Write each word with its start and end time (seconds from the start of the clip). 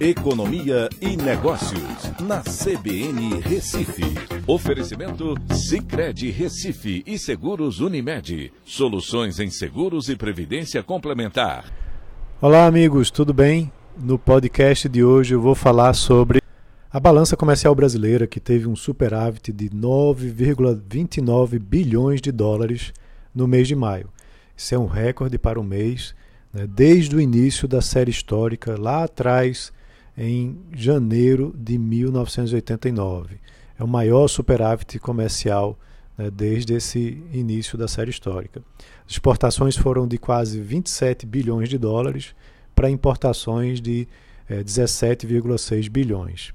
Economia 0.00 0.88
e 0.98 1.14
Negócios, 1.14 2.10
na 2.22 2.40
CBN 2.40 3.38
Recife. 3.42 4.02
Oferecimento 4.46 5.34
Cicred 5.52 6.30
Recife 6.30 7.02
e 7.06 7.18
Seguros 7.18 7.80
Unimed. 7.80 8.50
Soluções 8.64 9.38
em 9.38 9.50
seguros 9.50 10.08
e 10.08 10.16
previdência 10.16 10.82
complementar. 10.82 11.70
Olá, 12.40 12.64
amigos, 12.64 13.10
tudo 13.10 13.34
bem? 13.34 13.70
No 13.94 14.18
podcast 14.18 14.88
de 14.88 15.04
hoje 15.04 15.34
eu 15.34 15.40
vou 15.42 15.54
falar 15.54 15.92
sobre 15.92 16.40
a 16.90 16.98
balança 16.98 17.36
comercial 17.36 17.74
brasileira, 17.74 18.26
que 18.26 18.40
teve 18.40 18.66
um 18.66 18.74
superávit 18.74 19.52
de 19.52 19.68
9,29 19.68 21.58
bilhões 21.58 22.22
de 22.22 22.32
dólares 22.32 22.90
no 23.34 23.46
mês 23.46 23.68
de 23.68 23.76
maio. 23.76 24.08
Isso 24.56 24.74
é 24.74 24.78
um 24.78 24.86
recorde 24.86 25.36
para 25.36 25.60
o 25.60 25.62
mês, 25.62 26.14
né, 26.54 26.66
desde 26.66 27.14
o 27.14 27.20
início 27.20 27.68
da 27.68 27.82
série 27.82 28.10
histórica, 28.10 28.80
lá 28.80 29.04
atrás, 29.04 29.70
em 30.22 30.58
janeiro 30.74 31.54
de 31.56 31.78
1989. 31.78 33.40
É 33.78 33.82
o 33.82 33.88
maior 33.88 34.28
superávit 34.28 34.98
comercial 34.98 35.78
né, 36.18 36.30
desde 36.30 36.74
esse 36.74 37.24
início 37.32 37.78
da 37.78 37.88
série 37.88 38.10
histórica. 38.10 38.62
As 39.06 39.12
exportações 39.12 39.78
foram 39.78 40.06
de 40.06 40.18
quase 40.18 40.60
27 40.60 41.24
bilhões 41.24 41.70
de 41.70 41.78
dólares 41.78 42.34
para 42.74 42.90
importações 42.90 43.80
de 43.80 44.06
é, 44.46 44.62
17,6 44.62 45.88
bilhões. 45.88 46.52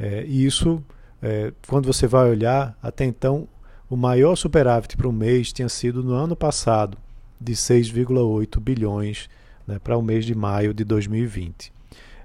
É, 0.00 0.24
e 0.26 0.44
isso, 0.44 0.82
é, 1.22 1.52
quando 1.68 1.86
você 1.86 2.08
vai 2.08 2.28
olhar, 2.28 2.76
até 2.82 3.04
então, 3.04 3.46
o 3.88 3.96
maior 3.96 4.34
superávit 4.34 4.96
para 4.96 5.06
um 5.06 5.12
mês 5.12 5.52
tinha 5.52 5.68
sido 5.68 6.02
no 6.02 6.12
ano 6.12 6.34
passado, 6.34 6.98
de 7.40 7.52
6,8 7.52 8.58
bilhões 8.58 9.28
né, 9.64 9.78
para 9.78 9.96
o 9.96 10.02
mês 10.02 10.24
de 10.24 10.34
maio 10.34 10.74
de 10.74 10.82
2020 10.82 11.76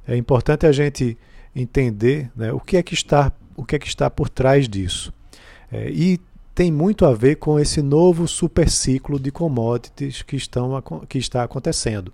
é 0.08 0.16
importante 0.16 0.66
a 0.66 0.72
gente 0.72 1.18
entender 1.56 2.32
né, 2.36 2.52
o, 2.52 2.60
que 2.60 2.78
é 2.78 2.84
que 2.84 2.94
está, 2.94 3.32
o 3.56 3.64
que 3.64 3.76
é 3.76 3.80
que 3.80 3.88
está 3.88 4.10
por 4.10 4.30
trás 4.30 4.68
disso. 4.68 5.14
É, 5.72 5.90
e 5.90 6.20
tem 6.54 6.72
muito 6.72 7.06
a 7.06 7.14
ver 7.14 7.38
com 7.38 7.60
esse 7.60 7.82
novo 7.82 8.28
superciclo 8.28 9.20
de 9.20 9.32
commodities 9.32 10.22
que, 10.22 10.36
estão, 10.36 10.82
que 11.08 11.18
está 11.18 11.44
acontecendo. 11.44 12.12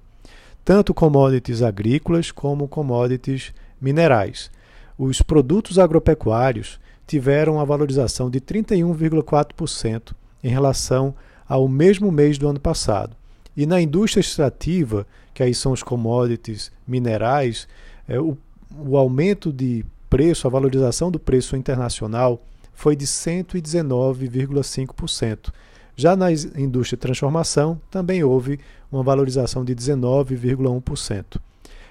Tanto 0.64 0.94
commodities 0.94 1.62
agrícolas 1.62 2.32
como 2.32 2.68
commodities 2.68 3.54
minerais. 3.82 4.52
Os 4.98 5.22
produtos 5.22 5.80
agropecuários 5.80 6.80
tiveram 7.08 7.56
uma 7.56 7.66
valorização 7.66 8.30
de 8.30 8.40
31,4% 8.40 10.14
em 10.44 10.50
relação 10.50 11.16
ao 11.48 11.68
mesmo 11.68 12.12
mês 12.12 12.38
do 12.38 12.48
ano 12.48 12.60
passado. 12.60 13.17
E 13.58 13.66
na 13.66 13.82
indústria 13.82 14.22
extrativa, 14.22 15.06
que 15.34 15.42
aí 15.42 15.56
são 15.56 15.72
os 15.72 15.82
commodities 15.82 16.72
minerais, 16.88 17.68
é, 18.08 18.20
o, 18.20 18.38
o 18.78 18.96
aumento 18.96 19.52
de 19.52 19.84
preço, 20.08 20.46
a 20.46 20.50
valorização 20.50 21.10
do 21.10 21.20
preço 21.20 21.58
internacional 21.58 22.40
foi 22.76 22.96
de 22.96 23.08
119,5%. 23.08 25.52
Já 25.96 26.16
na 26.16 26.32
indústria 26.32 26.96
de 26.96 27.02
transformação, 27.02 27.82
também 27.90 28.24
houve 28.24 28.60
uma 28.92 29.02
valorização 29.02 29.66
de 29.66 29.76
19,1%. 29.76 31.42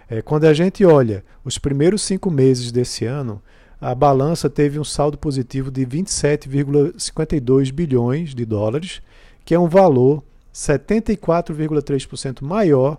É, 0.08 0.22
quando 0.22 0.44
a 0.44 0.54
gente 0.54 0.84
olha 0.84 1.24
os 1.44 1.58
primeiros 1.58 2.02
cinco 2.02 2.30
meses 2.30 2.70
desse 2.70 3.04
ano, 3.04 3.42
a 3.80 3.92
balança 3.92 4.48
teve 4.48 4.78
um 4.78 4.84
saldo 4.84 5.18
positivo 5.18 5.72
de 5.72 5.84
27,52 5.84 7.72
bilhões 7.72 8.36
de 8.36 8.44
dólares, 8.44 9.02
que 9.44 9.52
é 9.52 9.58
um 9.58 9.68
valor 9.68 10.22
74,3% 10.56 12.40
maior 12.40 12.98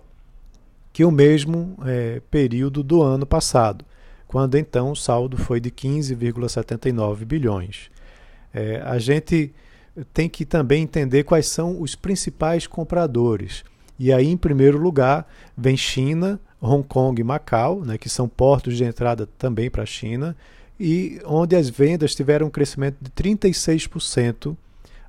que 0.92 1.04
o 1.04 1.10
mesmo 1.10 1.76
é, 1.84 2.22
período 2.30 2.84
do 2.84 3.02
ano 3.02 3.26
passado, 3.26 3.84
quando 4.28 4.56
então 4.56 4.92
o 4.92 4.96
saldo 4.96 5.36
foi 5.36 5.58
de 5.58 5.68
15,79 5.68 7.24
bilhões. 7.24 7.90
É, 8.54 8.80
a 8.84 8.96
gente 9.00 9.52
tem 10.14 10.28
que 10.28 10.44
também 10.44 10.84
entender 10.84 11.24
quais 11.24 11.48
são 11.48 11.82
os 11.82 11.96
principais 11.96 12.64
compradores. 12.64 13.64
E 13.98 14.12
aí, 14.12 14.28
em 14.28 14.36
primeiro 14.36 14.78
lugar, 14.78 15.28
vem 15.56 15.76
China, 15.76 16.38
Hong 16.62 16.86
Kong 16.86 17.20
e 17.20 17.24
Macau, 17.24 17.84
né, 17.84 17.98
que 17.98 18.08
são 18.08 18.28
portos 18.28 18.76
de 18.76 18.84
entrada 18.84 19.28
também 19.36 19.68
para 19.68 19.82
a 19.82 19.86
China, 19.86 20.36
e 20.78 21.20
onde 21.24 21.56
as 21.56 21.68
vendas 21.68 22.14
tiveram 22.14 22.46
um 22.46 22.50
crescimento 22.50 22.98
de 23.00 23.10
36% 23.10 24.56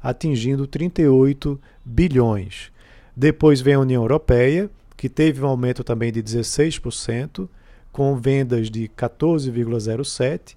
atingindo 0.02 0.66
38 0.66 1.60
bilhões. 1.84 2.72
Depois 3.16 3.62
vem 3.62 3.74
a 3.74 3.80
União 3.80 4.04
Europeia, 4.04 4.70
que 4.96 5.10
teve 5.10 5.44
um 5.44 5.48
aumento 5.48 5.84
também 5.84 6.12
de 6.12 6.22
16%, 6.22 7.48
com 7.92 8.16
vendas 8.16 8.70
de 8.70 8.88
14,07%. 8.90 10.56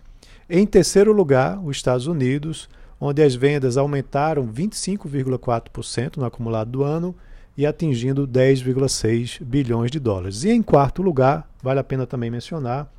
Em 0.49 0.67
terceiro 0.67 1.13
lugar, 1.13 1.59
os 1.65 1.77
Estados 1.77 2.07
Unidos, 2.07 2.69
onde 3.01 3.23
as 3.23 3.35
vendas 3.35 3.77
aumentaram 3.77 4.47
25,4% 4.47 6.19
no 6.19 6.25
acumulado 6.25 6.71
do 6.71 6.85
ano 6.85 7.15
e 7.57 7.67
atingindo 7.67 8.27
10,6 8.27 9.43
bilhões 9.43 9.91
de 9.91 9.99
dólares. 9.99 10.45
E 10.45 10.51
em 10.51 10.63
quarto 10.63 11.03
lugar, 11.03 11.49
vale 11.63 11.81
a 11.81 11.85
pena 11.85 12.07
também 12.07 12.31
mencionar, 12.31 12.91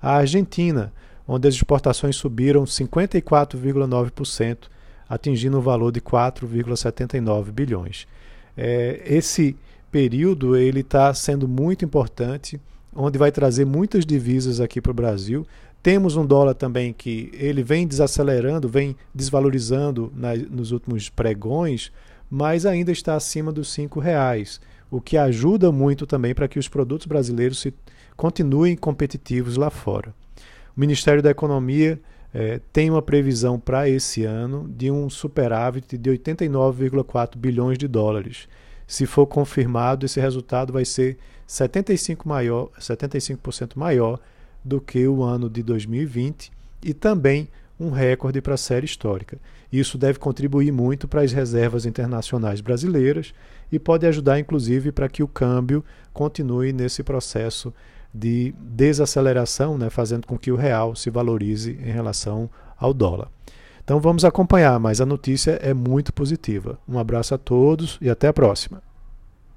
a 0.00 0.12
Argentina, 0.12 0.92
onde 1.26 1.46
as 1.46 1.54
exportações 1.54 2.16
subiram 2.16 2.64
54,9%, 2.64 4.68
atingindo 5.10 5.58
um 5.58 5.60
valor 5.60 5.90
de 5.90 6.00
4,79 6.00 7.50
bilhões. 7.50 8.06
É, 8.56 9.02
esse 9.04 9.56
período 9.90 10.56
ele 10.56 10.80
está 10.80 11.12
sendo 11.12 11.48
muito 11.48 11.84
importante, 11.84 12.60
onde 12.94 13.18
vai 13.18 13.32
trazer 13.32 13.64
muitas 13.64 14.06
divisas 14.06 14.60
aqui 14.60 14.80
para 14.80 14.92
o 14.92 14.94
Brasil. 14.94 15.44
Temos 15.82 16.14
um 16.14 16.24
dólar 16.24 16.54
também 16.54 16.92
que 16.92 17.28
ele 17.34 17.64
vem 17.64 17.88
desacelerando, 17.88 18.68
vem 18.68 18.96
desvalorizando 19.12 20.12
nos 20.48 20.70
últimos 20.70 21.08
pregões, 21.08 21.90
mas 22.30 22.64
ainda 22.64 22.92
está 22.92 23.16
acima 23.16 23.50
dos 23.50 23.72
cinco 23.72 23.98
reais, 23.98 24.60
o 24.90 25.00
que 25.00 25.16
ajuda 25.16 25.72
muito 25.72 26.06
também 26.06 26.34
para 26.34 26.46
que 26.46 26.58
os 26.58 26.68
produtos 26.68 27.06
brasileiros 27.06 27.58
se, 27.58 27.74
continuem 28.16 28.76
competitivos 28.76 29.56
lá 29.56 29.70
fora. 29.70 30.14
O 30.76 30.80
Ministério 30.80 31.22
da 31.22 31.30
Economia 31.30 31.98
é, 32.32 32.60
tem 32.72 32.90
uma 32.90 33.02
previsão 33.02 33.58
para 33.58 33.88
esse 33.88 34.24
ano 34.24 34.68
de 34.68 34.90
um 34.90 35.10
superávit 35.10 35.98
de 35.98 36.10
89,4 36.10 37.36
bilhões 37.36 37.76
de 37.76 37.88
dólares. 37.88 38.48
Se 38.86 39.06
for 39.06 39.26
confirmado, 39.26 40.06
esse 40.06 40.20
resultado 40.20 40.72
vai 40.72 40.84
ser 40.84 41.18
75%, 41.48 42.24
maior, 42.24 42.70
75 42.78 43.40
maior 43.76 44.20
do 44.64 44.80
que 44.80 45.06
o 45.06 45.22
ano 45.22 45.48
de 45.48 45.62
2020 45.62 46.52
e 46.84 46.94
também 46.94 47.48
um 47.78 47.90
recorde 47.90 48.40
para 48.40 48.54
a 48.54 48.58
série 48.58 48.84
histórica. 48.84 49.38
Isso 49.72 49.96
deve 49.96 50.18
contribuir 50.18 50.70
muito 50.70 51.08
para 51.08 51.22
as 51.22 51.32
reservas 51.32 51.86
internacionais 51.86 52.60
brasileiras 52.60 53.32
e 53.72 53.78
pode 53.78 54.06
ajudar, 54.06 54.38
inclusive, 54.38 54.92
para 54.92 55.08
que 55.08 55.22
o 55.22 55.28
câmbio 55.28 55.84
continue 56.12 56.72
nesse 56.72 57.02
processo 57.02 57.72
de 58.12 58.54
desaceleração, 58.58 59.78
né, 59.78 59.88
fazendo 59.90 60.26
com 60.26 60.38
que 60.38 60.50
o 60.50 60.56
real 60.56 60.94
se 60.94 61.10
valorize 61.10 61.78
em 61.80 61.90
relação 61.90 62.50
ao 62.78 62.92
dólar. 62.92 63.28
Então 63.82 64.00
vamos 64.00 64.24
acompanhar, 64.24 64.78
mas 64.78 65.00
a 65.00 65.06
notícia 65.06 65.52
é 65.62 65.74
muito 65.74 66.12
positiva. 66.12 66.78
Um 66.88 66.98
abraço 66.98 67.34
a 67.34 67.38
todos 67.38 67.98
e 68.00 68.08
até 68.08 68.28
a 68.28 68.32
próxima. 68.32 68.82